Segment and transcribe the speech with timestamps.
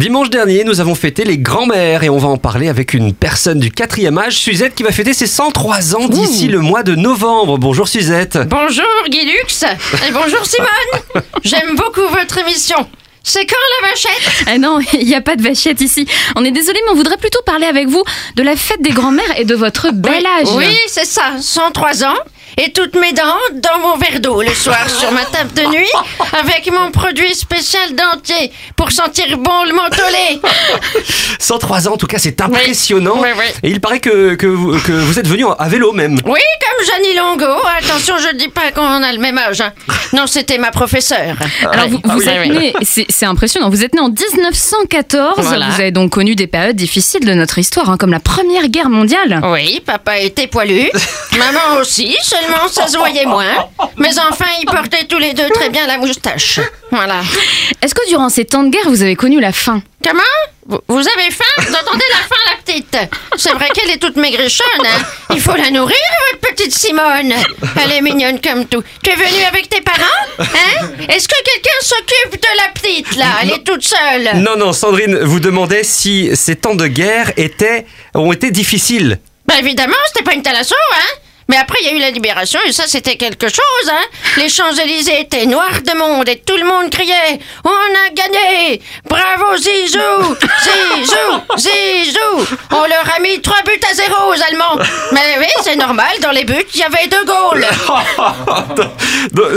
[0.00, 3.58] Dimanche dernier, nous avons fêté les grands-mères et on va en parler avec une personne
[3.58, 7.58] du quatrième âge, Suzette, qui va fêter ses 103 ans d'ici le mois de novembre.
[7.58, 8.38] Bonjour Suzette.
[8.48, 9.62] Bonjour Guilux
[10.08, 11.22] et bonjour Simone.
[11.44, 12.78] J'aime beaucoup votre émission.
[13.22, 14.44] C'est quand la vachette?
[14.46, 16.06] Ah non, il n'y a pas de vachette ici.
[16.34, 18.02] On est désolé, mais on voudrait plutôt parler avec vous
[18.36, 20.48] de la fête des grands-mères et de votre bel âge.
[20.56, 22.16] Oui, c'est ça, 103 ans.
[22.62, 25.88] Et toutes mes dents dans mon verre d'eau le soir sur ma table de nuit
[26.38, 30.40] avec mon produit spécial dentier pour sentir bon le mentholé.
[31.38, 33.14] 103 ans, en tout cas, c'est impressionnant.
[33.18, 33.44] Oui, oui.
[33.62, 36.18] Et il paraît que, que, vous, que vous êtes venu à vélo même.
[36.26, 37.62] Oui, comme Jeannie Longo.
[37.78, 39.60] Attention, je ne dis pas qu'on a le même âge.
[39.62, 39.72] hein.
[40.12, 41.36] Non, c'était ma professeure.
[41.62, 42.58] Alors vous, Ah vous oui, êtes oui.
[42.58, 45.68] né, c'est c'est impressionnant, vous êtes né en 1914, Voilà.
[45.68, 48.88] vous avez donc connu des périodes difficiles de notre histoire, hein, comme la Première Guerre
[48.90, 49.40] mondiale.
[49.44, 50.90] Oui, papa était poilu.
[51.38, 53.68] Maman aussi, seulement ça se voyait moins.
[53.96, 56.60] Mes enfants, ils portaient tous les deux très bien la moustache.
[56.90, 57.20] Voilà.
[57.82, 59.82] Est-ce que durant ces temps de guerre, vous avez connu la faim?
[60.02, 60.22] Comment?
[60.88, 61.44] Vous, avez faim?
[61.58, 62.96] Vous entendez la faim, la petite?
[63.36, 65.02] C'est vrai qu'elle est toute maigrichonne, hein.
[65.30, 65.96] Il faut la nourrir,
[66.30, 67.34] votre petite Simone.
[67.82, 68.82] Elle est mignonne comme tout.
[69.02, 69.98] Tu es venue avec tes parents?
[70.38, 70.86] Hein?
[71.08, 73.26] Est-ce que quelqu'un s'occupe de la petite, là?
[73.42, 74.36] Elle est toute seule.
[74.36, 79.18] Non, non, Sandrine vous demandait si ces temps de guerre étaient, ont été difficiles.
[79.46, 81.18] Bah évidemment, c'était pas une thalasso, hein
[81.50, 84.04] mais après, il y a eu la libération et ça, c'était quelque chose, hein.
[84.38, 88.80] Les Champs-Élysées étaient noirs de monde et tout le monde criait «On a gagné!
[89.08, 90.36] Bravo Zizou!
[90.62, 91.58] Zizou!
[91.58, 92.56] Zizou!
[92.70, 94.78] On leur a mis trois buts à zéro aux Allemands.
[95.12, 97.66] Mais oui, c'est normal, dans les buts, il y avait deux goals.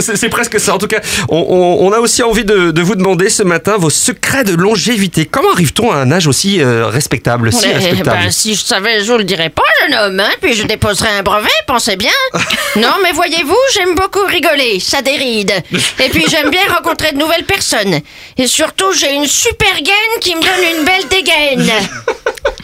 [0.00, 0.74] C'est presque ça.
[0.74, 3.76] En tout cas, on, on- on a aussi envie de, de vous demander ce matin
[3.76, 5.26] vos secrets de longévité.
[5.26, 8.18] Comment arrive-t-on à un âge aussi euh, respectable, si respectable?
[8.24, 11.10] ben, si je savais, je vous le dirais pas, jeune homme, hein, puis je déposerais
[11.18, 12.12] un brevet, pensez bien.
[12.76, 15.52] Non, mais voyez-vous, j'aime beaucoup rigoler, ça déride.
[16.00, 18.00] Et puis j'aime bien rencontrer de nouvelles personnes.
[18.36, 21.70] Et surtout, j'ai une super gaine qui me donne une belle dégaine.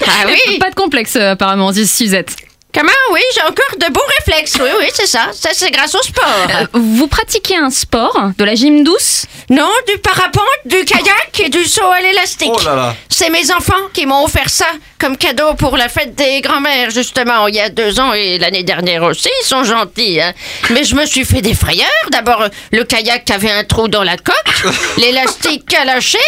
[0.06, 2.34] Ah oui Pas de complexe euh, apparemment, dit Suzette.
[2.72, 2.92] Comment?
[3.12, 4.56] Oui, j'ai encore de bons réflexes.
[4.60, 5.30] Oui, oui, c'est ça.
[5.32, 6.24] Ça, c'est grâce au sport.
[6.50, 9.26] Euh, Vous pratiquez un sport, de la gym douce?
[9.50, 12.50] Non, du parapente, du kayak et du saut à l'élastique.
[12.52, 12.94] Oh là là.
[13.08, 14.66] C'est mes enfants qui m'ont offert ça
[14.98, 18.62] comme cadeau pour la fête des grands-mères, justement, il y a deux ans et l'année
[18.62, 19.30] dernière aussi.
[19.42, 20.32] Ils sont gentils, hein.
[20.70, 21.88] Mais je me suis fait des frayeurs.
[22.12, 24.62] D'abord, le kayak avait un trou dans la coque,
[24.98, 26.18] l'élastique a lâché.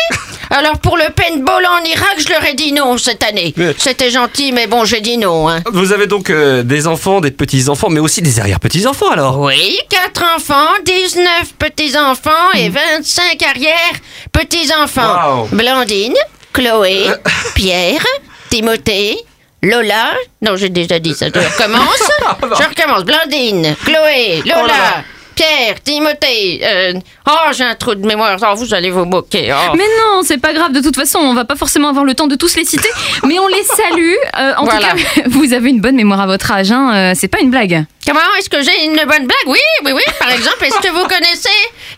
[0.50, 3.52] Alors, pour le paintball en Irak, je leur ai dit non cette année.
[3.56, 5.60] Mais- C'était gentil, mais bon, j'ai dit non, hein.
[5.70, 10.24] Vous avez donc euh, des enfants, des petits-enfants, mais aussi des arrière-petits-enfants alors Oui, quatre
[10.36, 15.42] enfants, 19 petits-enfants et 25 arrière-petits-enfants.
[15.42, 15.48] Wow.
[15.52, 16.14] Blandine,
[16.52, 17.06] Chloé,
[17.54, 18.04] Pierre,
[18.50, 19.16] Timothée,
[19.62, 20.12] Lola.
[20.40, 22.10] Non, j'ai déjà dit ça, je recommence.
[22.42, 23.04] je recommence.
[23.04, 24.60] Blandine, Chloé, Lola.
[24.62, 25.04] Oh là là.
[25.42, 26.92] Pierre, Timothée, euh,
[27.28, 29.52] oh j'ai un trou de mémoire, oh, vous allez vous moquer.
[29.52, 29.74] oh.
[29.76, 32.28] Mais non, c'est pas grave, de toute façon, on va pas forcément avoir le temps
[32.28, 32.88] de tous les citer,
[33.24, 34.14] mais on les salue.
[34.38, 34.90] Euh, en Voilà.
[34.90, 37.50] tout cas, vous avez une bonne mémoire à votre âge, hein, euh, c'est pas une
[37.50, 37.84] blague.
[38.06, 39.46] Comment est-ce que j'ai une bonne blague?
[39.46, 40.02] Oui, oui, oui.
[40.20, 41.48] Par exemple, est-ce que vous connaissez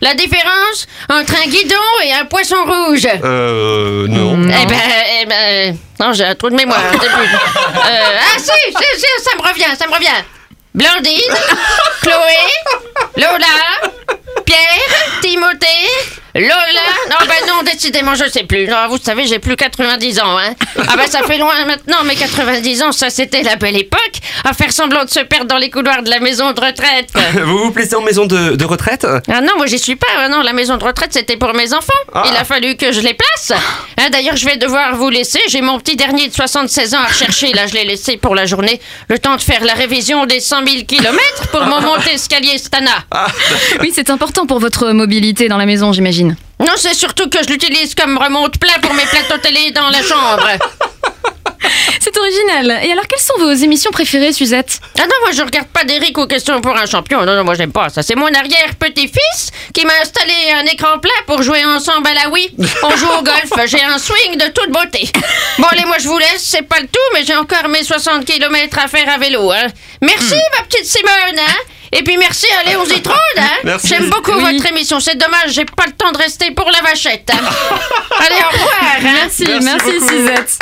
[0.01, 3.07] la différence entre un guidon et un poisson rouge?
[3.23, 4.39] Euh, non.
[4.43, 4.79] Eh ben,
[5.21, 6.79] eh ben, non, j'ai un trou de mémoire.
[7.85, 10.07] Euh, ah si, si, si, ça me revient, ça me revient.
[10.73, 11.33] Blandine,
[12.01, 13.91] Chloé, Lola,
[14.43, 15.67] Pierre, Timothée,
[16.33, 16.87] Lola.
[17.09, 18.67] Non, ben non, décidément, je sais plus.
[18.67, 20.53] Non, vous savez, j'ai plus 90 ans, hein.
[20.87, 23.99] Ah ben, ça fait loin maintenant, mais 90 ans, ça c'était la belle époque.
[24.43, 27.09] À faire semblant de se perdre dans les couloirs de la maison de retraite.
[27.43, 29.05] Vous vous plaisez en maison de, de retraite?
[29.29, 30.07] Ah non, moi j'y suis pas.
[30.17, 31.93] Ah non, la maison de retraite c'était pour mes enfants.
[32.13, 32.23] Ah.
[32.31, 33.51] Il a fallu que je les place.
[33.97, 35.39] Hein, D'ailleurs, je vais devoir vous laisser.
[35.49, 37.51] J'ai mon petit dernier de 76 ans à rechercher.
[37.53, 38.79] Là, je l'ai laissé pour la journée.
[39.09, 42.91] Le temps de faire la révision des 100 000 kilomètres pour mon montée escalier Stana.
[43.81, 46.35] Oui, c'est important pour votre mobilité dans la maison, j'imagine.
[46.59, 50.01] Non, c'est surtout que je l'utilise comme remonte plat pour mes plateaux télé dans la
[50.01, 50.47] chambre.
[51.99, 52.79] C'est original.
[52.83, 54.79] Et alors, quelles sont vos émissions préférées, Suzette?
[54.99, 57.25] Ah non, moi je regarde pas d'Eric aux questions pour un champion.
[57.25, 58.03] Non, non, moi j'aime pas ça.
[58.03, 62.51] C'est mon arrière-petit-fils qui m'a installé un écran plat pour jouer ensemble à la Wii.
[62.83, 65.09] On joue au golf, j'ai un swing de toute beauté.
[65.57, 68.25] Bon, allez, moi je vous laisse, c'est pas le tout, mais j'ai encore mes 60
[68.25, 69.51] km à faire à vélo.
[69.51, 69.67] Hein.
[70.01, 71.39] Merci, ma petite Simone.
[71.39, 71.61] Hein.
[71.91, 73.15] Et puis merci à Léon Zitrone.
[73.87, 74.41] J'aime beaucoup Oui.
[74.53, 74.99] votre émission.
[74.99, 77.29] C'est dommage, j'ai pas le temps de rester pour la vachette.
[78.19, 78.81] allez, au revoir.
[78.81, 78.99] hein.
[79.23, 80.07] Merci, Merci merci.
[80.07, 80.59] Suzette.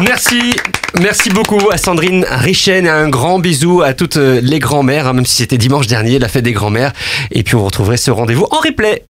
[0.00, 0.54] Merci,
[1.00, 5.14] merci beaucoup à Sandrine Richen et un grand bisou à toutes euh, les grands-mères, hein,
[5.14, 6.92] même si c'était dimanche dernier, la fête des grands-mères.
[7.32, 9.04] Et puis on retrouverait ce rendez-vous en replay.